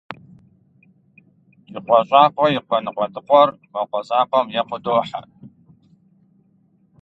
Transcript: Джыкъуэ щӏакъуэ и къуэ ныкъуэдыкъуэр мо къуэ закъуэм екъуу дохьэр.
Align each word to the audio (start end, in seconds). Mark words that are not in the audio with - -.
Джыкъуэ 1.69 1.99
щӏакъуэ 2.07 2.47
и 2.57 2.59
къуэ 2.67 2.77
ныкъуэдыкъуэр 2.83 3.49
мо 3.71 3.81
къуэ 3.89 4.01
закъуэм 4.07 4.47
екъуу 4.59 4.79
дохьэр. 4.83 5.25